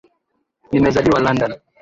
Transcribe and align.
Nimezaliwa 0.71 1.19
London 1.19 1.51